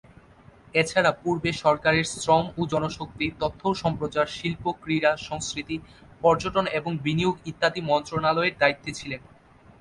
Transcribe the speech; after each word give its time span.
এছাড়া 0.73 1.11
পূর্বে 1.21 1.49
সরকারের 1.63 2.05
শ্রম 2.13 2.45
ও 2.57 2.61
জনশক্তি, 2.65 3.25
তথ্য 3.39 3.61
ও 3.67 3.79
সম্প্রচার, 3.83 4.25
শিল্প, 4.37 4.63
ক্রীড়া, 4.83 5.11
সংস্কৃতি, 5.27 5.75
পর্যটন 6.21 6.65
এবং 6.79 6.91
বিনিয়োগ 6.97 7.35
ইত্যাদি 7.45 7.81
মন্ত্রনালয়ের 7.81 8.55
দায়িত্বে 8.61 8.91
ছিলেন। 8.99 9.21